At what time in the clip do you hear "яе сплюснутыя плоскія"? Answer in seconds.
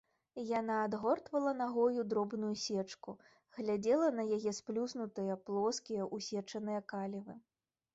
4.39-6.13